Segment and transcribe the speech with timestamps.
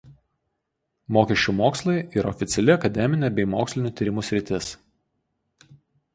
[1.17, 4.73] Mokesčių mokslai yra oficiali akademinė bei mokslinių tyrimų sritis.